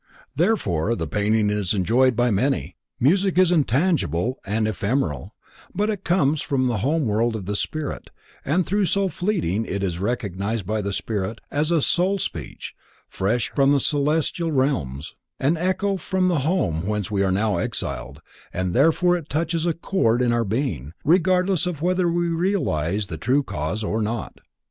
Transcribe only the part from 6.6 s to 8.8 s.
the home world of the spirit and